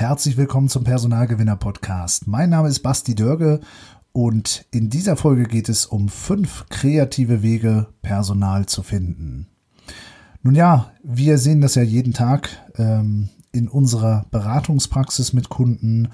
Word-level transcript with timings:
Herzlich 0.00 0.38
willkommen 0.38 0.70
zum 0.70 0.82
Personalgewinner 0.82 1.56
Podcast. 1.56 2.26
Mein 2.26 2.48
Name 2.48 2.68
ist 2.68 2.80
Basti 2.80 3.14
Dörge 3.14 3.60
und 4.12 4.64
in 4.70 4.88
dieser 4.88 5.14
Folge 5.14 5.42
geht 5.42 5.68
es 5.68 5.84
um 5.84 6.08
fünf 6.08 6.64
kreative 6.70 7.42
Wege, 7.42 7.88
Personal 8.00 8.64
zu 8.64 8.82
finden. 8.82 9.48
Nun 10.42 10.54
ja, 10.54 10.90
wir 11.02 11.36
sehen 11.36 11.60
das 11.60 11.74
ja 11.74 11.82
jeden 11.82 12.14
Tag 12.14 12.48
ähm, 12.78 13.28
in 13.52 13.68
unserer 13.68 14.24
Beratungspraxis 14.30 15.34
mit 15.34 15.50
Kunden 15.50 16.08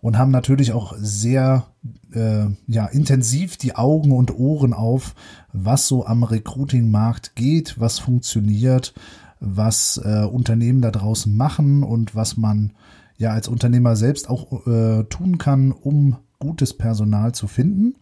und 0.00 0.18
haben 0.18 0.32
natürlich 0.32 0.72
auch 0.72 0.94
sehr 0.98 1.66
äh, 2.12 2.46
ja, 2.66 2.86
intensiv 2.86 3.56
die 3.56 3.76
Augen 3.76 4.10
und 4.10 4.36
Ohren 4.36 4.72
auf, 4.72 5.14
was 5.52 5.86
so 5.86 6.04
am 6.04 6.24
Recruiting-Markt 6.24 7.36
geht, 7.36 7.78
was 7.78 8.00
funktioniert, 8.00 8.94
was 9.38 10.00
äh, 10.04 10.24
Unternehmen 10.24 10.82
da 10.82 10.90
draußen 10.90 11.36
machen 11.36 11.84
und 11.84 12.16
was 12.16 12.36
man 12.36 12.72
ja 13.18 13.32
als 13.32 13.48
Unternehmer 13.48 13.96
selbst 13.96 14.30
auch 14.30 14.66
äh, 14.66 15.04
tun 15.04 15.38
kann, 15.38 15.72
um 15.72 16.16
gutes 16.38 16.72
Personal 16.72 17.32
zu 17.32 17.46
finden. 17.48 17.96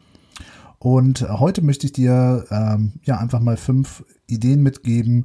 Und 0.78 1.28
heute 1.28 1.62
möchte 1.62 1.86
ich 1.86 1.92
dir 1.92 2.44
ähm, 2.50 2.92
ja 3.02 3.18
einfach 3.18 3.40
mal 3.40 3.56
fünf 3.56 4.04
Ideen 4.26 4.62
mitgeben, 4.62 5.24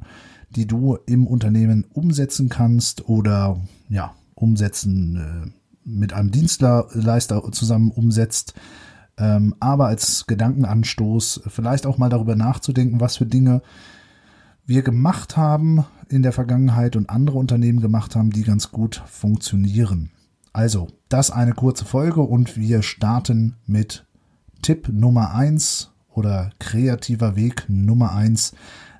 die 0.50 0.66
du 0.66 0.98
im 1.06 1.26
Unternehmen 1.26 1.86
umsetzen 1.92 2.48
kannst 2.48 3.08
oder 3.08 3.60
ja 3.88 4.14
umsetzen 4.34 5.16
äh, 5.16 5.50
mit 5.84 6.12
einem 6.12 6.30
Dienstleister 6.30 7.42
zusammen 7.52 7.90
umsetzt, 7.90 8.54
ähm, 9.18 9.54
aber 9.60 9.86
als 9.86 10.26
Gedankenanstoß 10.26 11.42
vielleicht 11.48 11.86
auch 11.86 11.98
mal 11.98 12.08
darüber 12.08 12.34
nachzudenken, 12.34 13.00
was 13.00 13.18
für 13.18 13.26
Dinge 13.26 13.62
wir 14.66 14.82
gemacht 14.82 15.36
haben 15.36 15.84
in 16.08 16.22
der 16.22 16.32
Vergangenheit 16.32 16.96
und 16.96 17.10
andere 17.10 17.38
Unternehmen 17.38 17.80
gemacht 17.80 18.14
haben, 18.16 18.30
die 18.30 18.44
ganz 18.44 18.70
gut 18.70 19.02
funktionieren. 19.06 20.10
Also, 20.52 20.88
das 21.08 21.30
eine 21.30 21.54
kurze 21.54 21.84
Folge 21.84 22.20
und 22.20 22.56
wir 22.56 22.82
starten 22.82 23.56
mit 23.66 24.06
Tipp 24.60 24.88
Nummer 24.88 25.34
eins 25.34 25.90
oder 26.10 26.50
kreativer 26.58 27.36
Weg 27.36 27.64
Nummer 27.68 28.12
eins. 28.12 28.52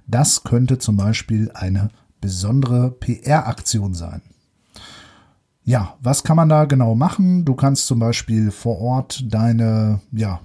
Das 0.07 0.45
könnte 0.45 0.79
zum 0.79 0.97
Beispiel 0.97 1.51
eine 1.55 1.91
besondere 2.21 2.91
PR-Aktion 2.91 3.95
sein. 3.95 4.23
Ja, 5.65 5.97
was 6.01 6.25
kann 6.25 6.37
man 6.37 6.49
da 6.49 6.65
genau 6.65 6.95
machen? 6.95 7.45
Du 7.45 7.55
kannst 7.55 7.87
zum 7.87 7.99
Beispiel 7.99 8.51
vor 8.51 8.81
Ort 8.81 9.25
deine 9.33 10.01
ja, 10.11 10.41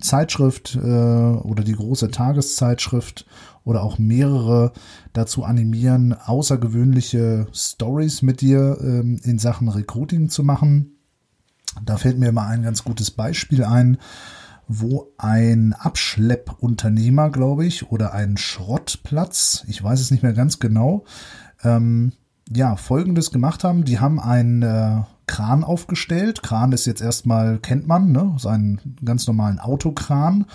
Zeitschrift 0.00 0.74
äh, 0.74 0.78
oder 0.78 1.62
die 1.62 1.74
große 1.74 2.10
Tageszeitschrift 2.10 3.26
oder 3.68 3.82
auch 3.82 3.98
mehrere 3.98 4.72
dazu 5.12 5.44
animieren, 5.44 6.14
außergewöhnliche 6.14 7.48
Stories 7.52 8.22
mit 8.22 8.40
dir 8.40 8.78
ähm, 8.80 9.20
in 9.24 9.38
Sachen 9.38 9.68
Recruiting 9.68 10.30
zu 10.30 10.42
machen. 10.42 10.96
Da 11.84 11.98
fällt 11.98 12.18
mir 12.18 12.32
mal 12.32 12.48
ein 12.48 12.62
ganz 12.62 12.82
gutes 12.82 13.10
Beispiel 13.10 13.64
ein, 13.64 13.98
wo 14.68 15.08
ein 15.18 15.74
Abschleppunternehmer, 15.74 17.28
glaube 17.28 17.66
ich, 17.66 17.92
oder 17.92 18.14
ein 18.14 18.38
Schrottplatz, 18.38 19.64
ich 19.68 19.84
weiß 19.84 20.00
es 20.00 20.10
nicht 20.10 20.22
mehr 20.22 20.32
ganz 20.32 20.60
genau, 20.60 21.04
ähm, 21.62 22.12
ja, 22.50 22.74
folgendes 22.76 23.30
gemacht 23.32 23.64
haben. 23.64 23.84
Die 23.84 24.00
haben 24.00 24.18
einen 24.18 24.62
äh, 24.62 25.02
Kran 25.26 25.62
aufgestellt. 25.62 26.42
Kran 26.42 26.72
ist 26.72 26.86
jetzt 26.86 27.02
erstmal, 27.02 27.58
kennt 27.58 27.86
man, 27.86 28.12
ne? 28.12 28.34
So 28.38 28.48
einen 28.48 28.96
ganz 29.04 29.26
normalen 29.26 29.58
Autokran. 29.58 30.46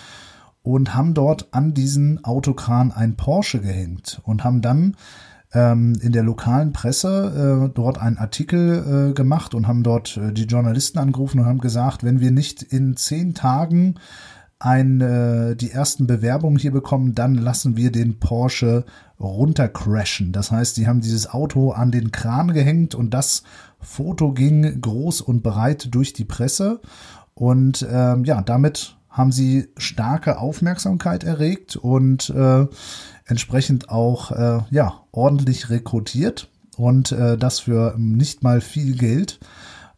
Und 0.64 0.96
haben 0.96 1.14
dort 1.14 1.50
an 1.52 1.74
diesen 1.74 2.24
Autokran 2.24 2.92
ein 2.92 3.16
Porsche 3.16 3.60
gehängt 3.60 4.22
und 4.24 4.44
haben 4.44 4.62
dann 4.62 4.96
ähm, 5.54 5.94
in 6.02 6.12
der 6.12 6.24
lokalen 6.24 6.74
Presse 6.74 7.68
äh, 7.68 7.74
dort 7.74 8.00
einen 8.00 8.18
Artikel 8.18 9.10
äh, 9.10 9.14
gemacht 9.14 9.54
und 9.54 9.68
haben 9.68 9.84
dort 9.84 10.18
äh, 10.18 10.32
die 10.32 10.46
Journalisten 10.46 11.00
angerufen 11.00 11.40
und 11.40 11.46
haben 11.46 11.60
gesagt, 11.60 12.04
wenn 12.04 12.20
wir 12.22 12.32
nicht 12.32 12.64
in 12.64 12.96
zehn 12.96 13.34
Tagen 13.34 13.96
ein, 14.60 15.02
äh, 15.02 15.56
die 15.56 15.72
ersten 15.72 16.08
Bewerbungen 16.08 16.58
hier 16.58 16.72
bekommen, 16.72 17.14
dann 17.14 17.36
lassen 17.36 17.76
wir 17.76 17.92
den 17.92 18.20
Porsche 18.20 18.86
runtercrashen. 19.20 20.32
Das 20.32 20.52
heißt, 20.52 20.78
die 20.78 20.88
haben 20.88 21.02
dieses 21.02 21.30
Auto 21.30 21.72
an 21.72 21.92
den 21.92 22.12
Kran 22.12 22.54
gehängt 22.54 22.96
und 22.96 23.14
das 23.14 23.44
Foto 23.80 24.32
ging 24.32 24.80
groß 24.82 25.22
und 25.22 25.44
breit 25.44 25.94
durch 25.94 26.14
die 26.14 26.26
Presse. 26.26 26.80
Und 27.34 27.86
ähm, 27.90 28.24
ja, 28.26 28.42
damit 28.42 28.96
haben 29.14 29.32
sie 29.32 29.70
starke 29.78 30.40
Aufmerksamkeit 30.40 31.24
erregt 31.24 31.76
und 31.76 32.30
äh, 32.32 32.66
entsprechend 33.26 33.90
auch 33.90 34.32
äh, 34.32 34.62
ja 34.72 35.02
ordentlich 35.12 35.70
rekrutiert 35.70 36.50
und 36.78 37.12
äh, 37.12 37.38
das 37.38 37.60
für 37.60 37.96
nicht 37.98 38.44
mal 38.44 38.60
viel 38.60 38.98
Geld 38.98 39.40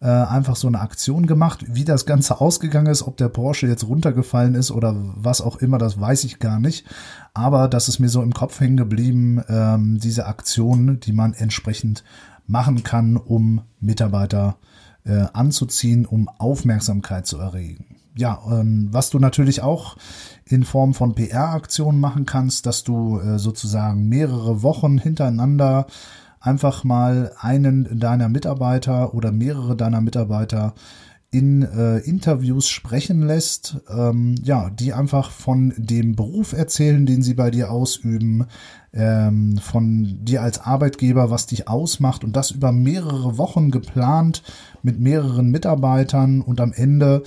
äh, 0.01 0.07
einfach 0.07 0.57
so 0.57 0.67
eine 0.67 0.81
Aktion 0.81 1.27
gemacht. 1.27 1.65
Wie 1.67 1.85
das 1.85 2.05
Ganze 2.05 2.41
ausgegangen 2.41 2.91
ist, 2.91 3.03
ob 3.03 3.15
der 3.15 3.29
Porsche 3.29 3.67
jetzt 3.67 3.87
runtergefallen 3.87 4.53
ist 4.53 4.69
oder 4.69 4.93
was 5.15 5.39
auch 5.39 5.55
immer, 5.57 5.77
das 5.77 5.99
weiß 5.99 6.25
ich 6.25 6.39
gar 6.39 6.59
nicht. 6.59 6.85
Aber 7.33 7.69
das 7.69 7.87
ist 7.87 7.99
mir 7.99 8.09
so 8.09 8.21
im 8.21 8.33
Kopf 8.33 8.59
hängen 8.59 8.77
geblieben, 8.77 9.41
ähm, 9.47 9.97
diese 9.99 10.25
Aktion, 10.25 10.99
die 10.99 11.13
man 11.13 11.33
entsprechend 11.33 12.03
machen 12.47 12.83
kann, 12.83 13.15
um 13.15 13.61
Mitarbeiter 13.79 14.57
äh, 15.05 15.25
anzuziehen, 15.31 16.05
um 16.05 16.27
Aufmerksamkeit 16.27 17.25
zu 17.25 17.37
erregen. 17.37 17.94
Ja, 18.17 18.41
ähm, 18.49 18.89
was 18.91 19.09
du 19.09 19.19
natürlich 19.19 19.61
auch 19.61 19.97
in 20.45 20.63
Form 20.63 20.93
von 20.93 21.15
PR-Aktionen 21.15 21.99
machen 21.99 22.25
kannst, 22.25 22.65
dass 22.65 22.83
du 22.83 23.19
äh, 23.19 23.39
sozusagen 23.39 24.07
mehrere 24.07 24.63
Wochen 24.63 24.97
hintereinander 24.97 25.87
einfach 26.39 26.83
mal 26.83 27.33
einen 27.39 27.99
deiner 27.99 28.29
Mitarbeiter 28.29 29.13
oder 29.13 29.31
mehrere 29.31 29.75
deiner 29.75 29.99
Mitarbeiter 29.99 30.75
in 31.31 31.63
äh, 31.63 31.97
Interviews 31.97 32.69
sprechen 32.69 33.21
lässt, 33.21 33.81
ähm, 33.89 34.35
ja, 34.41 34.69
die 34.69 34.93
einfach 34.93 35.31
von 35.31 35.73
dem 35.75 36.15
Beruf 36.15 36.53
erzählen, 36.53 37.05
den 37.05 37.23
sie 37.23 37.33
bei 37.33 37.51
dir 37.51 37.71
ausüben, 37.71 38.45
ähm, 38.93 39.57
von 39.57 40.23
dir 40.23 40.41
als 40.41 40.59
Arbeitgeber, 40.61 41.29
was 41.29 41.47
dich 41.47 41.67
ausmacht 41.67 42.23
und 42.23 42.37
das 42.37 42.51
über 42.51 42.71
mehrere 42.71 43.37
Wochen 43.37 43.69
geplant 43.69 44.43
mit 44.81 45.01
mehreren 45.01 45.49
Mitarbeitern 45.49 46.39
und 46.39 46.61
am 46.61 46.71
Ende 46.71 47.23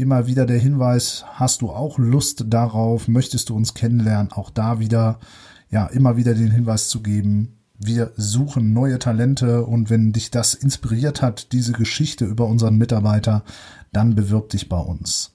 immer 0.00 0.26
wieder 0.26 0.46
der 0.46 0.58
Hinweis, 0.58 1.24
hast 1.34 1.62
du 1.62 1.70
auch 1.70 1.98
Lust 1.98 2.44
darauf, 2.48 3.08
möchtest 3.08 3.48
du 3.48 3.56
uns 3.56 3.74
kennenlernen, 3.74 4.32
auch 4.32 4.50
da 4.50 4.80
wieder, 4.80 5.20
ja, 5.70 5.86
immer 5.86 6.16
wieder 6.16 6.34
den 6.34 6.50
Hinweis 6.50 6.88
zu 6.88 7.02
geben, 7.02 7.60
wir 7.82 8.12
suchen 8.16 8.74
neue 8.74 8.98
Talente 8.98 9.64
und 9.64 9.88
wenn 9.88 10.12
dich 10.12 10.30
das 10.30 10.52
inspiriert 10.52 11.22
hat, 11.22 11.52
diese 11.52 11.72
Geschichte 11.72 12.26
über 12.26 12.46
unseren 12.46 12.76
Mitarbeiter, 12.76 13.42
dann 13.92 14.14
bewirb 14.14 14.50
dich 14.50 14.68
bei 14.68 14.78
uns. 14.78 15.32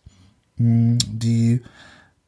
Hm, 0.58 1.00
die 1.08 1.62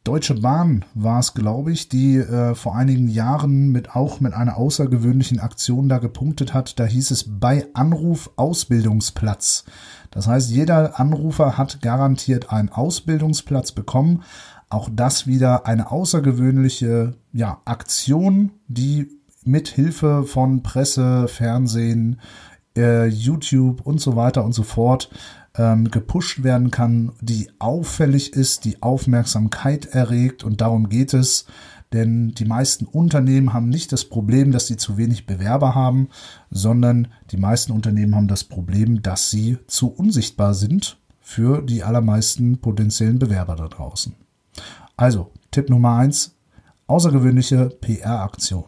Deutsche 0.07 0.35
Bahn 0.35 0.85
war 0.94 1.19
es, 1.19 1.34
glaube 1.34 1.73
ich, 1.73 1.90
die 1.90 2.16
äh, 2.16 2.56
vor 2.56 2.78
einigen 2.78 3.09
Jahren 3.09 3.73
mit 3.73 3.94
auch 3.94 4.22
mit 4.22 4.34
einer 4.34 4.56
außergewöhnlichen 4.56 5.41
Aktion 5.41 5.90
da 5.90 5.97
gepunktet 5.97 6.53
hat. 6.53 6.79
Da 6.79 6.85
hieß 6.85 7.12
es 7.12 7.25
bei 7.28 7.68
Anruf 7.73 8.29
Ausbildungsplatz. 8.38 9.66
Das 10.09 10.28
heißt, 10.28 10.50
jeder 10.50 10.97
Anrufer 10.97 11.57
hat 11.57 11.81
garantiert 11.81 12.53
einen 12.53 12.69
Ausbildungsplatz 12.69 13.74
bekommen. 13.74 14.24
Auch 14.69 14.88
das 14.89 15.27
wieder 15.27 15.65
eine 15.65 15.92
außergewöhnliche 15.92 17.15
ja, 17.33 17.60
Aktion, 17.65 18.51
die 18.69 19.10
mit 19.44 19.68
Hilfe 19.68 20.24
von 20.24 20.63
Presse, 20.63 21.27
Fernsehen, 21.27 22.21
äh, 22.77 23.07
YouTube 23.07 23.81
und 23.86 24.00
so 24.00 24.15
weiter 24.15 24.45
und 24.45 24.53
so 24.53 24.63
fort 24.63 25.10
ähm, 25.57 25.89
gepusht 25.89 26.44
werden 26.44 26.71
kann, 26.71 27.12
die 27.21 27.50
auffällig 27.59 28.33
ist, 28.33 28.65
die 28.65 28.81
Aufmerksamkeit 28.81 29.88
erregt 29.88 30.44
und 30.44 30.62
darum 30.62 30.89
geht 30.89 31.13
es. 31.13 31.45
Denn 31.94 32.33
die 32.33 32.45
meisten 32.45 32.86
Unternehmen 32.86 33.54
haben 33.54 33.69
nicht 33.69 33.94
das 33.94 34.06
Problem, 34.06 34.51
dass 34.51 34.68
sie 34.68 34.75
zu 34.75 34.98
wenig 34.98 35.25
Bewerber 35.25 35.74
haben, 35.74 36.09
sondern 36.51 37.07
die 37.31 37.38
meisten 37.38 37.71
Unternehmen 37.71 38.13
haben 38.13 38.27
das 38.27 38.44
Problem, 38.44 39.01
dass 39.01 39.30
sie 39.30 39.57
zu 39.68 39.88
unsichtbar 39.88 40.54
sind 40.54 40.98
für 41.21 41.62
die 41.62 41.83
allermeisten 41.83 42.60
potenziellen 42.60 43.19
Bewerber 43.19 43.56
da 43.56 43.68
draußen. 43.69 44.15
Also, 44.98 45.31
Tipp 45.51 45.69
Nummer 45.69 45.95
eins: 45.95 46.36
außergewöhnliche 46.88 47.69
PR-Aktion. 47.69 48.65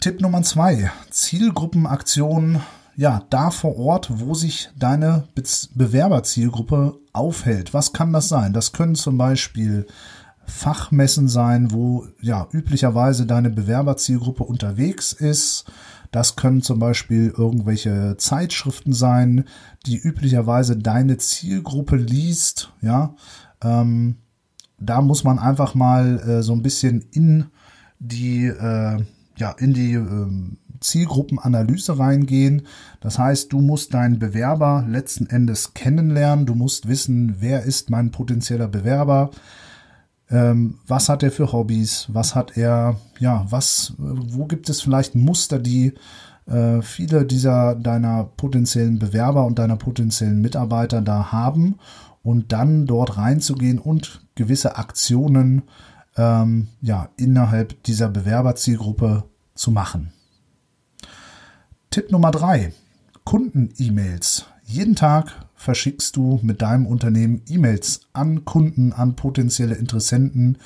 Tipp 0.00 0.20
Nummer 0.20 0.42
zwei, 0.42 0.90
Zielgruppenaktion 1.10 2.60
ja, 2.96 3.22
da 3.30 3.50
vor 3.50 3.76
Ort, 3.78 4.10
wo 4.20 4.34
sich 4.34 4.70
deine 4.78 5.24
Be 5.34 5.42
Bewerberzielgruppe 5.74 6.98
aufhält. 7.12 7.72
Was 7.74 7.92
kann 7.92 8.12
das 8.12 8.28
sein? 8.28 8.52
Das 8.52 8.72
können 8.72 8.94
zum 8.94 9.16
Beispiel 9.18 9.86
Fachmessen 10.46 11.28
sein, 11.28 11.72
wo 11.72 12.06
ja 12.20 12.46
üblicherweise 12.52 13.26
deine 13.26 13.50
Bewerberzielgruppe 13.50 14.44
unterwegs 14.44 15.12
ist. 15.12 15.64
Das 16.10 16.34
können 16.34 16.60
zum 16.60 16.80
Beispiel 16.80 17.32
irgendwelche 17.36 18.16
Zeitschriften 18.18 18.92
sein, 18.92 19.44
die 19.86 19.96
üblicherweise 19.96 20.76
deine 20.76 21.18
Zielgruppe 21.18 21.96
liest. 21.96 22.72
Ja, 22.82 23.14
ähm, 23.62 24.16
da 24.78 25.02
muss 25.02 25.24
man 25.24 25.38
einfach 25.38 25.74
mal 25.74 26.18
äh, 26.18 26.42
so 26.42 26.52
ein 26.52 26.62
bisschen 26.62 27.02
in 27.12 27.46
die 28.00 28.46
äh, 28.46 29.04
ja 29.36 29.50
in 29.58 29.72
die 29.72 29.94
ähm, 29.94 30.58
Zielgruppenanalyse 30.80 31.98
reingehen. 31.98 32.62
Das 33.00 33.18
heißt, 33.18 33.52
du 33.52 33.60
musst 33.60 33.94
deinen 33.94 34.18
Bewerber 34.18 34.84
letzten 34.88 35.26
Endes 35.26 35.74
kennenlernen. 35.74 36.46
Du 36.46 36.54
musst 36.54 36.88
wissen, 36.88 37.36
wer 37.38 37.64
ist 37.64 37.90
mein 37.90 38.10
potenzieller 38.10 38.68
Bewerber. 38.68 39.30
Ähm, 40.30 40.78
was 40.86 41.08
hat 41.08 41.22
er 41.22 41.32
für 41.32 41.52
Hobbys? 41.52 42.06
Was 42.08 42.34
hat 42.34 42.56
er, 42.56 42.96
ja, 43.18 43.46
was, 43.50 43.94
wo 43.98 44.46
gibt 44.46 44.68
es 44.68 44.80
vielleicht 44.80 45.14
Muster, 45.14 45.58
die 45.58 45.94
äh, 46.46 46.82
viele 46.82 47.24
dieser 47.24 47.74
deiner 47.74 48.24
potenziellen 48.24 48.98
Bewerber 48.98 49.44
und 49.46 49.58
deiner 49.58 49.76
potenziellen 49.76 50.40
Mitarbeiter 50.40 51.02
da 51.02 51.32
haben 51.32 51.76
und 52.22 52.52
dann 52.52 52.86
dort 52.86 53.16
reinzugehen 53.16 53.78
und 53.78 54.22
gewisse 54.34 54.76
Aktionen 54.76 55.62
ähm, 56.16 56.68
ja, 56.80 57.08
innerhalb 57.16 57.82
dieser 57.84 58.08
Bewerberzielgruppe 58.08 59.24
zu 59.54 59.70
machen. 59.70 60.12
Tipp 61.92 62.12
Nummer 62.12 62.30
drei: 62.30 62.72
Kunden-E-Mails. 63.24 64.46
Jeden 64.64 64.94
Tag 64.94 65.32
verschickst 65.56 66.14
du 66.14 66.38
mit 66.40 66.62
deinem 66.62 66.86
Unternehmen 66.86 67.42
E-Mails 67.48 68.02
an 68.12 68.44
Kunden, 68.44 68.92
an 68.92 69.16
potenzielle 69.16 69.74
Interessenten 69.74 70.58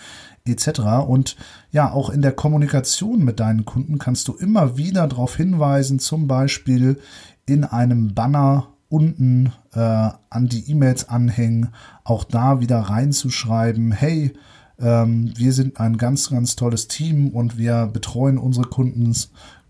etc. 0.44 0.80
Und 1.08 1.36
ja, 1.72 1.90
auch 1.90 2.10
in 2.10 2.20
der 2.20 2.32
Kommunikation 2.32 3.24
mit 3.24 3.40
deinen 3.40 3.64
Kunden 3.64 3.98
kannst 3.98 4.28
du 4.28 4.34
immer 4.34 4.76
wieder 4.76 5.08
darauf 5.08 5.34
hinweisen, 5.34 5.98
zum 5.98 6.28
Beispiel 6.28 6.98
in 7.46 7.64
einem 7.64 8.12
Banner 8.12 8.68
unten 8.90 9.50
äh, 9.72 9.80
an 9.80 10.48
die 10.48 10.70
E-Mails 10.70 11.08
anhängen, 11.08 11.70
auch 12.04 12.24
da 12.24 12.60
wieder 12.60 12.80
reinzuschreiben, 12.80 13.92
hey, 13.92 14.34
ähm, 14.78 15.32
wir 15.36 15.54
sind 15.54 15.80
ein 15.80 15.96
ganz, 15.96 16.28
ganz 16.28 16.54
tolles 16.54 16.86
Team 16.86 17.30
und 17.30 17.56
wir 17.56 17.86
betreuen 17.86 18.36
unsere 18.36 18.68
Kunden, 18.68 19.14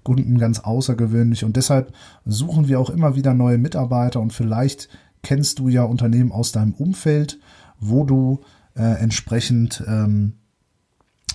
Kunden 0.05 0.39
ganz 0.39 0.61
außergewöhnlich 0.61 1.45
und 1.45 1.57
deshalb 1.57 1.93
suchen 2.25 2.69
wir 2.69 2.79
auch 2.79 2.91
immer 2.91 3.17
wieder 3.17 3.35
neue 3.35 3.59
Mitarbeiter 3.59 4.21
und 4.21 4.33
vielleicht 4.33 4.89
kennst 5.23 5.59
du 5.59 5.69
ja 5.69 5.83
Unternehmen 5.83 6.31
aus 6.31 6.53
deinem 6.53 6.75
Umfeld, 6.75 7.39
wo 7.81 8.05
du 8.05 8.41
äh, 8.77 9.01
entsprechend 9.01 9.83
ähm, 9.87 10.35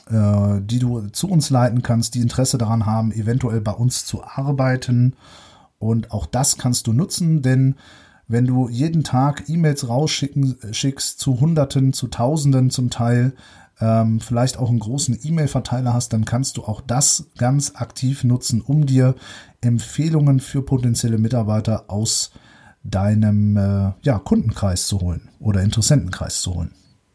äh, 0.09 0.61
die 0.61 0.79
du 0.79 1.07
zu 1.09 1.29
uns 1.29 1.49
leiten 1.49 1.83
kannst, 1.83 2.15
die 2.15 2.21
Interesse 2.21 2.57
daran 2.57 2.85
haben, 2.85 3.11
eventuell 3.11 3.61
bei 3.61 3.71
uns 3.71 4.05
zu 4.05 4.23
arbeiten. 4.23 5.13
Und 5.77 6.11
auch 6.11 6.25
das 6.25 6.57
kannst 6.57 6.87
du 6.87 6.93
nutzen, 6.93 7.41
denn 7.41 7.75
wenn 8.27 8.45
du 8.45 8.69
jeden 8.69 9.03
Tag 9.03 9.47
E-Mails 9.47 9.87
rausschicken 9.87 10.57
schickst 10.71 11.19
zu 11.19 11.39
Hunderten, 11.39 11.93
zu 11.93 12.07
Tausenden 12.07 12.69
zum 12.69 12.89
Teil, 12.89 13.33
ähm, 13.81 14.19
vielleicht 14.19 14.57
auch 14.57 14.69
einen 14.69 14.79
großen 14.79 15.17
E-Mail-Verteiler 15.21 15.93
hast, 15.93 16.13
dann 16.13 16.25
kannst 16.25 16.57
du 16.57 16.63
auch 16.63 16.81
das 16.81 17.27
ganz 17.37 17.73
aktiv 17.75 18.23
nutzen, 18.23 18.61
um 18.61 18.85
dir 18.85 19.15
Empfehlungen 19.61 20.39
für 20.39 20.61
potenzielle 20.61 21.17
Mitarbeiter 21.17 21.85
aus 21.87 22.31
deinem 22.83 23.57
äh, 23.57 23.91
ja, 24.01 24.19
Kundenkreis 24.19 24.87
zu 24.87 25.01
holen 25.01 25.29
oder 25.39 25.61
Interessentenkreis 25.61 26.41
zu 26.41 26.55
holen. 26.55 26.71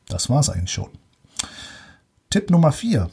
Das 0.09 0.29
war 0.29 0.41
es 0.41 0.51
eigentlich 0.51 0.73
schon. 0.73 0.91
Tipp 2.31 2.51
Nummer 2.51 2.73
vier. 2.73 3.11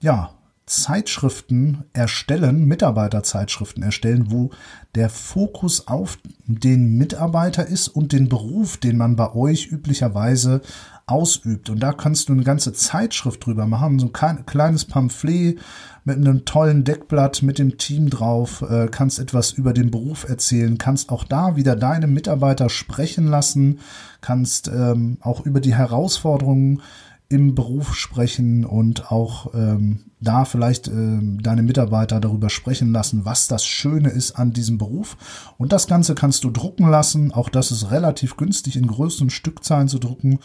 Ja, 0.00 0.30
Zeitschriften 0.70 1.84
erstellen, 1.92 2.64
Mitarbeiterzeitschriften 2.64 3.82
erstellen, 3.82 4.30
wo 4.30 4.50
der 4.94 5.10
Fokus 5.10 5.88
auf 5.88 6.18
den 6.46 6.96
Mitarbeiter 6.96 7.66
ist 7.66 7.88
und 7.88 8.12
den 8.12 8.28
Beruf, 8.28 8.76
den 8.76 8.96
man 8.96 9.16
bei 9.16 9.34
euch 9.34 9.66
üblicherweise 9.66 10.62
ausübt. 11.06 11.70
Und 11.70 11.80
da 11.80 11.92
kannst 11.92 12.28
du 12.28 12.32
eine 12.32 12.44
ganze 12.44 12.72
Zeitschrift 12.72 13.44
drüber 13.44 13.66
machen, 13.66 13.98
so 13.98 14.10
ein 14.12 14.46
kleines 14.46 14.84
Pamphlet 14.84 15.58
mit 16.04 16.16
einem 16.16 16.44
tollen 16.44 16.84
Deckblatt 16.84 17.42
mit 17.42 17.58
dem 17.58 17.76
Team 17.78 18.10
drauf, 18.10 18.62
äh, 18.62 18.88
kannst 18.90 19.18
etwas 19.18 19.52
über 19.52 19.72
den 19.72 19.90
Beruf 19.90 20.28
erzählen, 20.28 20.78
kannst 20.78 21.10
auch 21.10 21.24
da 21.24 21.56
wieder 21.56 21.76
deine 21.76 22.06
Mitarbeiter 22.06 22.68
sprechen 22.68 23.26
lassen, 23.26 23.80
kannst 24.20 24.68
ähm, 24.68 25.18
auch 25.20 25.44
über 25.44 25.60
die 25.60 25.74
Herausforderungen 25.74 26.80
im 27.30 27.54
Beruf 27.54 27.94
sprechen 27.94 28.64
und 28.64 29.12
auch 29.12 29.54
ähm, 29.54 30.00
da 30.20 30.44
vielleicht 30.44 30.88
ähm, 30.88 31.40
deine 31.40 31.62
Mitarbeiter 31.62 32.18
darüber 32.18 32.50
sprechen 32.50 32.92
lassen, 32.92 33.24
was 33.24 33.46
das 33.46 33.64
Schöne 33.64 34.08
ist 34.08 34.32
an 34.32 34.52
diesem 34.52 34.78
Beruf. 34.78 35.16
Und 35.56 35.72
das 35.72 35.86
Ganze 35.86 36.16
kannst 36.16 36.42
du 36.42 36.50
drucken 36.50 36.90
lassen. 36.90 37.32
Auch 37.32 37.48
das 37.48 37.70
ist 37.70 37.92
relativ 37.92 38.36
günstig 38.36 38.76
in 38.76 38.88
größeren 38.88 39.30
Stückzahlen 39.30 39.86
zu 39.86 40.00
drucken 40.00 40.40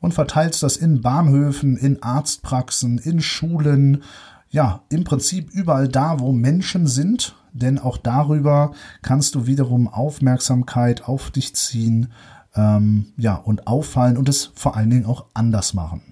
und 0.00 0.12
verteilst 0.12 0.62
das 0.62 0.76
in 0.76 1.00
Bahnhöfen, 1.00 1.78
in 1.78 2.02
Arztpraxen, 2.02 2.98
in 2.98 3.22
Schulen. 3.22 4.02
Ja, 4.50 4.82
im 4.90 5.04
Prinzip 5.04 5.50
überall 5.50 5.88
da, 5.88 6.20
wo 6.20 6.32
Menschen 6.32 6.86
sind, 6.86 7.34
denn 7.54 7.78
auch 7.78 7.96
darüber 7.96 8.72
kannst 9.00 9.34
du 9.34 9.46
wiederum 9.46 9.88
Aufmerksamkeit 9.88 11.08
auf 11.08 11.30
dich 11.30 11.56
ziehen, 11.56 12.12
ähm, 12.54 13.06
ja, 13.16 13.36
und 13.36 13.66
auffallen 13.66 14.18
und 14.18 14.28
es 14.28 14.52
vor 14.54 14.76
allen 14.76 14.90
Dingen 14.90 15.06
auch 15.06 15.24
anders 15.32 15.72
machen. 15.72 16.02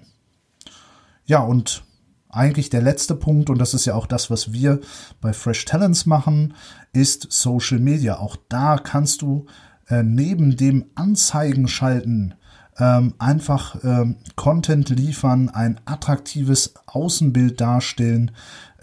Ja, 1.25 1.39
und 1.39 1.83
eigentlich 2.29 2.69
der 2.69 2.81
letzte 2.81 3.15
Punkt, 3.15 3.49
und 3.49 3.57
das 3.57 3.73
ist 3.73 3.85
ja 3.85 3.95
auch 3.95 4.07
das, 4.07 4.29
was 4.29 4.51
wir 4.51 4.79
bei 5.21 5.33
Fresh 5.33 5.65
Talents 5.65 6.05
machen, 6.05 6.53
ist 6.93 7.31
Social 7.31 7.79
Media. 7.79 8.19
Auch 8.19 8.35
da 8.49 8.77
kannst 8.77 9.21
du 9.21 9.45
äh, 9.87 10.03
neben 10.03 10.57
dem 10.57 10.85
Anzeigen 10.95 11.67
schalten, 11.67 12.35
ähm, 12.77 13.13
einfach 13.19 13.77
ähm, 13.83 14.17
Content 14.35 14.89
liefern, 14.89 15.49
ein 15.49 15.79
attraktives 15.85 16.73
Außenbild 16.87 17.61
darstellen, 17.61 18.31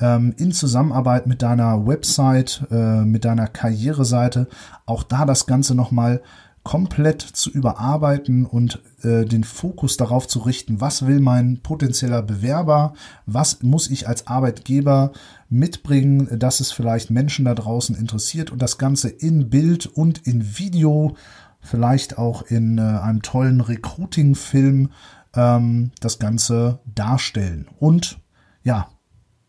ähm, 0.00 0.35
in 0.39 0.53
Zusammenarbeit 0.53 1.27
mit 1.27 1.43
deiner 1.43 1.87
Website, 1.87 2.67
äh, 2.71 3.05
mit 3.05 3.25
deiner 3.25 3.49
Karriereseite, 3.49 4.49
auch 4.87 5.03
da 5.03 5.27
das 5.27 5.47
Ganze 5.47 5.75
nochmal 5.75 6.23
komplett 6.64 7.23
zu 7.23 7.50
überarbeiten 7.50 8.47
und 8.47 8.81
äh, 9.03 9.25
den 9.25 9.43
Fokus 9.43 9.96
darauf 9.96 10.29
zu 10.29 10.39
richten, 10.41 10.81
was 10.81 11.06
will 11.06 11.20
mein 11.20 11.60
potenzieller 11.60 12.22
Bewerber, 12.22 12.94
was 13.27 13.63
muss 13.63 13.91
ich 13.91 14.06
als 14.06 14.29
Arbeitgeber 14.29 15.13
mitbringen, 15.48 16.39
dass 16.39 16.60
es 16.60 16.70
vielleicht 16.70 17.10
Menschen 17.10 17.44
da 17.46 17.55
draußen 17.55 17.96
interessiert 17.96 18.51
und 18.53 18.63
das 18.63 18.79
Ganze 18.79 19.08
in 19.08 19.51
Bild 19.51 19.87
und 19.87 20.27
in 20.27 20.58
Video, 20.58 21.17
vielleicht 21.60 22.17
auch 22.17 22.43
in 22.43 22.79
äh, 22.79 22.82
einem 22.82 23.22
tollen 23.22 23.60
Recruiting-Film 23.60 24.91
ähm, 25.34 25.91
das 26.01 26.20
Ganze 26.20 26.79
darstellen 26.84 27.67
und 27.79 28.20
ja, 28.63 28.89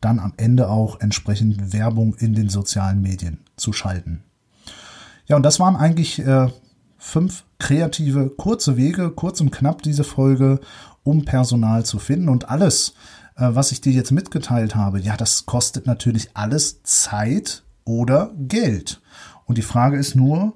dann 0.01 0.19
am 0.19 0.33
Ende 0.38 0.69
auch 0.69 0.99
entsprechend 0.99 1.73
Werbung 1.73 2.15
in 2.15 2.33
den 2.33 2.49
sozialen 2.49 3.01
Medien 3.01 3.39
zu 3.55 3.71
schalten. 3.71 4.23
Ja, 5.27 5.38
und 5.38 5.43
das 5.43 5.59
waren 5.59 5.75
eigentlich 5.75 6.19
äh, 6.19 6.49
fünf 7.03 7.43
kreative, 7.60 8.29
kurze 8.29 8.77
Wege, 8.77 9.12
kurz 9.12 9.41
und 9.41 9.51
knapp 9.51 9.81
diese 9.81 10.05
Folge, 10.05 10.62
um 11.03 11.25
Personal 11.25 11.86
zu 11.86 12.00
finden. 12.00 12.29
Und 12.29 12.50
alles, 12.50 12.93
äh, 13.36 13.50
was 13.50 13.72
ich 13.72 13.81
dir 13.81 13.91
jetzt 13.91 14.12
mitgeteilt 14.12 14.75
habe, 14.75 15.00
ja, 15.00 15.17
das 15.17 15.45
kostet 15.45 15.86
natürlich 15.86 16.29
alles 16.33 16.81
Zeit 16.83 17.63
oder 17.83 18.31
Geld. 18.38 19.01
Und 19.45 19.57
die 19.57 19.63
Frage 19.63 19.98
ist 19.98 20.15
nur, 20.15 20.53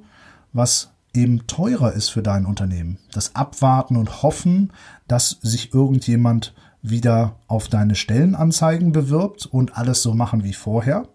was 0.54 0.92
eben 1.14 1.46
teurer 1.48 1.92
ist 1.94 2.10
für 2.10 2.24
dein 2.24 2.46
Unternehmen. 2.46 2.98
Das 3.12 3.36
Abwarten 3.36 3.98
und 3.98 4.24
Hoffen, 4.24 4.72
dass 5.08 5.38
sich 5.42 5.74
irgendjemand 5.74 6.54
wieder 6.82 7.36
auf 7.48 7.68
deine 7.68 7.96
Stellenanzeigen 7.96 8.94
bewirbt 8.94 9.46
und 9.46 9.78
alles 9.78 10.02
so 10.02 10.14
machen 10.14 10.46
wie 10.46 10.54
vorher 10.54 11.08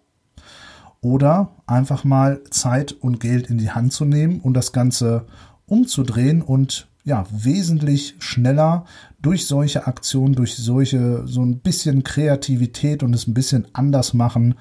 oder 1.03 1.51
einfach 1.67 2.05
mal 2.05 2.43
Zeit 2.51 2.93
und 2.93 3.21
Geld 3.21 3.51
in 3.51 3.59
die 3.59 3.73
Hand 3.73 3.93
zu 3.93 4.07
nehmen 4.07 4.41
und 4.41 4.55
das 4.55 4.73
Ganze 4.73 5.27
umzudrehen 5.67 6.41
und 6.41 6.89
ja, 7.05 7.27
wesentlich 7.33 8.15
schneller 8.21 8.85
durch 9.21 9.47
solche 9.47 9.87
Aktionen, 9.89 10.35
durch 10.35 10.57
solche, 10.57 11.27
so 11.27 11.43
ein 11.43 11.59
bisschen 11.59 12.05
Kreativität 12.05 13.03
und 13.03 13.13
es 13.15 13.27
ein 13.27 13.35
bisschen 13.35 13.67
anders 13.73 14.15
machen, 14.15 14.55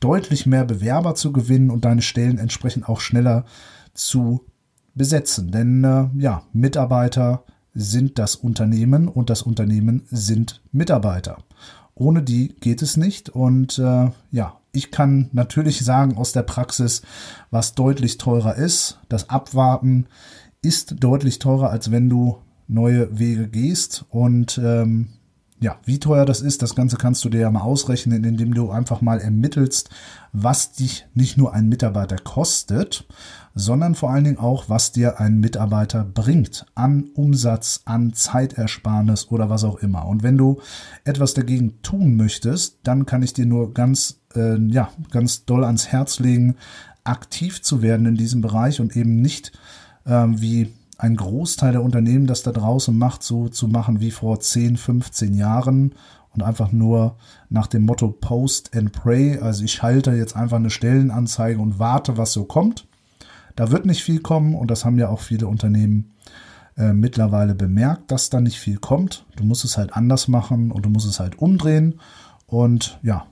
deutlich 0.00 0.46
mehr 0.46 0.64
Bewerber 0.64 1.14
zu 1.14 1.32
gewinnen 1.32 1.70
und 1.70 1.84
deine 1.84 2.02
Stellen 2.02 2.38
entsprechend 2.38 2.88
auch 2.88 3.00
schneller 3.00 3.44
zu 3.92 4.46
besetzen. 4.94 5.50
Denn 5.50 5.84
äh, 5.84 6.08
ja, 6.16 6.42
Mitarbeiter 6.54 7.44
sind 7.74 8.18
das 8.18 8.36
Unternehmen 8.36 9.08
und 9.08 9.30
das 9.30 9.42
Unternehmen 9.42 10.02
sind 10.10 10.62
Mitarbeiter. 10.72 11.38
Ohne 11.94 12.22
die 12.22 12.48
geht 12.60 12.82
es 12.82 12.96
nicht. 12.96 13.28
Und 13.28 13.78
äh, 13.78 14.10
ja, 14.30 14.58
ich 14.72 14.90
kann 14.90 15.28
natürlich 15.32 15.84
sagen 15.84 16.16
aus 16.16 16.32
der 16.32 16.42
Praxis, 16.42 17.02
was 17.50 17.74
deutlich 17.74 18.18
teurer 18.18 18.56
ist. 18.56 18.98
Das 19.08 19.28
Abwarten 19.28 20.06
ist 20.62 20.96
deutlich 21.02 21.38
teurer, 21.38 21.70
als 21.70 21.90
wenn 21.90 22.08
du 22.08 22.38
neue 22.68 23.18
Wege 23.18 23.48
gehst. 23.48 24.04
Und 24.08 24.58
ähm, 24.58 25.08
ja, 25.62 25.76
wie 25.84 26.00
teuer 26.00 26.26
das 26.26 26.40
ist, 26.40 26.60
das 26.60 26.74
Ganze 26.74 26.96
kannst 26.96 27.24
du 27.24 27.28
dir 27.28 27.40
ja 27.40 27.50
mal 27.50 27.60
ausrechnen, 27.60 28.24
indem 28.24 28.52
du 28.52 28.70
einfach 28.70 29.00
mal 29.00 29.20
ermittelst, 29.20 29.90
was 30.32 30.72
dich 30.72 31.06
nicht 31.14 31.38
nur 31.38 31.54
ein 31.54 31.68
Mitarbeiter 31.68 32.16
kostet, 32.16 33.06
sondern 33.54 33.94
vor 33.94 34.10
allen 34.10 34.24
Dingen 34.24 34.38
auch, 34.38 34.68
was 34.68 34.90
dir 34.90 35.20
ein 35.20 35.38
Mitarbeiter 35.38 36.04
bringt 36.04 36.66
an 36.74 37.04
Umsatz, 37.14 37.82
an 37.84 38.12
Zeitersparnis 38.12 39.30
oder 39.30 39.50
was 39.50 39.62
auch 39.62 39.76
immer. 39.76 40.06
Und 40.06 40.24
wenn 40.24 40.36
du 40.36 40.60
etwas 41.04 41.34
dagegen 41.34 41.80
tun 41.82 42.16
möchtest, 42.16 42.78
dann 42.82 43.06
kann 43.06 43.22
ich 43.22 43.32
dir 43.32 43.46
nur 43.46 43.72
ganz, 43.72 44.20
äh, 44.34 44.58
ja, 44.66 44.90
ganz 45.12 45.44
doll 45.44 45.64
ans 45.64 45.88
Herz 45.88 46.18
legen, 46.18 46.56
aktiv 47.04 47.62
zu 47.62 47.82
werden 47.82 48.06
in 48.06 48.16
diesem 48.16 48.40
Bereich 48.40 48.80
und 48.80 48.96
eben 48.96 49.22
nicht 49.22 49.52
äh, 50.06 50.26
wie 50.28 50.72
ein 51.02 51.16
Großteil 51.16 51.72
der 51.72 51.82
Unternehmen 51.82 52.28
das 52.28 52.44
da 52.44 52.52
draußen 52.52 52.96
macht, 52.96 53.24
so 53.24 53.48
zu 53.48 53.66
machen 53.66 53.98
wie 53.98 54.12
vor 54.12 54.38
10, 54.38 54.76
15 54.76 55.34
Jahren 55.34 55.96
und 56.32 56.44
einfach 56.44 56.70
nur 56.70 57.16
nach 57.48 57.66
dem 57.66 57.84
Motto 57.84 58.08
Post 58.08 58.76
and 58.76 58.92
Pray. 58.92 59.36
Also 59.38 59.64
ich 59.64 59.72
schalte 59.72 60.12
jetzt 60.12 60.36
einfach 60.36 60.58
eine 60.58 60.70
Stellenanzeige 60.70 61.60
und 61.60 61.80
warte, 61.80 62.18
was 62.18 62.32
so 62.32 62.44
kommt. 62.44 62.86
Da 63.56 63.72
wird 63.72 63.84
nicht 63.84 64.04
viel 64.04 64.20
kommen 64.20 64.54
und 64.54 64.70
das 64.70 64.84
haben 64.84 64.96
ja 64.96 65.08
auch 65.08 65.18
viele 65.18 65.48
Unternehmen 65.48 66.12
äh, 66.76 66.92
mittlerweile 66.92 67.56
bemerkt, 67.56 68.12
dass 68.12 68.30
da 68.30 68.40
nicht 68.40 68.60
viel 68.60 68.78
kommt. 68.78 69.26
Du 69.34 69.42
musst 69.42 69.64
es 69.64 69.76
halt 69.76 69.94
anders 69.94 70.28
machen 70.28 70.70
und 70.70 70.86
du 70.86 70.88
musst 70.88 71.08
es 71.08 71.18
halt 71.18 71.36
umdrehen. 71.40 71.98
Und 72.46 73.00
ja, 73.02 73.26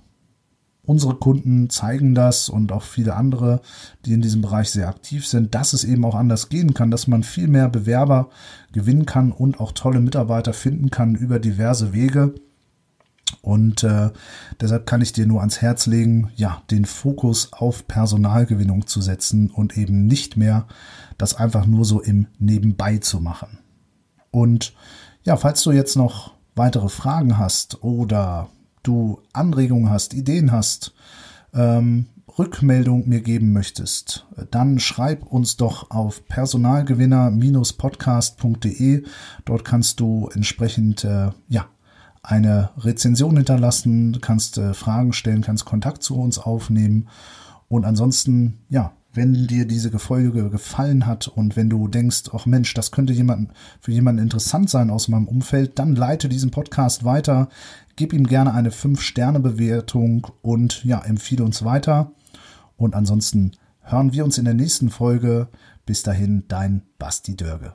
unsere 0.84 1.14
Kunden 1.14 1.70
zeigen 1.70 2.14
das 2.14 2.48
und 2.48 2.72
auch 2.72 2.82
viele 2.82 3.14
andere, 3.14 3.60
die 4.04 4.12
in 4.12 4.22
diesem 4.22 4.42
Bereich 4.42 4.70
sehr 4.70 4.88
aktiv 4.88 5.26
sind, 5.26 5.54
dass 5.54 5.72
es 5.72 5.84
eben 5.84 6.04
auch 6.04 6.14
anders 6.14 6.48
gehen 6.48 6.74
kann, 6.74 6.90
dass 6.90 7.06
man 7.06 7.22
viel 7.22 7.48
mehr 7.48 7.68
Bewerber 7.68 8.30
gewinnen 8.72 9.06
kann 9.06 9.32
und 9.32 9.60
auch 9.60 9.72
tolle 9.72 10.00
Mitarbeiter 10.00 10.52
finden 10.52 10.90
kann 10.90 11.14
über 11.14 11.38
diverse 11.38 11.92
Wege. 11.92 12.34
Und 13.42 13.84
äh, 13.84 14.10
deshalb 14.60 14.86
kann 14.86 15.00
ich 15.00 15.12
dir 15.12 15.26
nur 15.26 15.40
ans 15.40 15.62
Herz 15.62 15.86
legen, 15.86 16.30
ja, 16.34 16.62
den 16.70 16.84
Fokus 16.84 17.52
auf 17.52 17.86
Personalgewinnung 17.86 18.86
zu 18.86 19.00
setzen 19.00 19.50
und 19.50 19.76
eben 19.78 20.06
nicht 20.06 20.36
mehr 20.36 20.66
das 21.16 21.34
einfach 21.34 21.66
nur 21.66 21.84
so 21.84 22.00
im 22.00 22.26
Nebenbei 22.38 22.98
zu 22.98 23.20
machen. 23.20 23.58
Und 24.30 24.74
ja, 25.22 25.36
falls 25.36 25.62
du 25.62 25.70
jetzt 25.70 25.96
noch 25.96 26.32
weitere 26.54 26.88
Fragen 26.88 27.38
hast 27.38 27.82
oder 27.82 28.48
du 28.82 29.20
Anregungen 29.32 29.90
hast, 29.90 30.14
Ideen 30.14 30.52
hast, 30.52 30.94
ähm, 31.54 32.06
Rückmeldung 32.38 33.08
mir 33.08 33.20
geben 33.20 33.52
möchtest, 33.52 34.26
dann 34.50 34.78
schreib 34.78 35.24
uns 35.24 35.56
doch 35.56 35.90
auf 35.90 36.26
personalgewinner-podcast.de. 36.26 39.04
Dort 39.44 39.64
kannst 39.64 40.00
du 40.00 40.28
entsprechend 40.32 41.04
äh, 41.04 41.30
ja 41.48 41.66
eine 42.22 42.70
Rezension 42.78 43.36
hinterlassen, 43.36 44.18
kannst 44.20 44.58
äh, 44.58 44.74
Fragen 44.74 45.12
stellen, 45.12 45.42
kannst 45.42 45.64
Kontakt 45.64 46.02
zu 46.02 46.16
uns 46.16 46.38
aufnehmen 46.38 47.08
und 47.68 47.84
ansonsten 47.84 48.58
ja 48.68 48.92
wenn 49.12 49.46
dir 49.46 49.66
diese 49.66 49.96
Folge 49.98 50.50
gefallen 50.50 51.06
hat 51.06 51.28
und 51.28 51.56
wenn 51.56 51.68
du 51.68 51.88
denkst, 51.88 52.30
ach 52.32 52.46
Mensch, 52.46 52.74
das 52.74 52.92
könnte 52.92 53.12
jemand, 53.12 53.50
für 53.80 53.92
jemanden 53.92 54.22
interessant 54.22 54.70
sein 54.70 54.90
aus 54.90 55.08
meinem 55.08 55.26
Umfeld, 55.28 55.78
dann 55.78 55.96
leite 55.96 56.28
diesen 56.28 56.50
Podcast 56.50 57.04
weiter, 57.04 57.48
gib 57.96 58.12
ihm 58.12 58.26
gerne 58.26 58.54
eine 58.54 58.70
5-Sterne-Bewertung 58.70 60.28
und 60.42 60.84
ja, 60.84 61.00
empfehle 61.00 61.44
uns 61.44 61.64
weiter. 61.64 62.12
Und 62.76 62.94
ansonsten 62.94 63.52
hören 63.82 64.12
wir 64.12 64.24
uns 64.24 64.38
in 64.38 64.44
der 64.44 64.54
nächsten 64.54 64.90
Folge. 64.90 65.48
Bis 65.84 66.02
dahin, 66.02 66.44
dein 66.48 66.82
Basti 66.98 67.36
Dörge. 67.36 67.74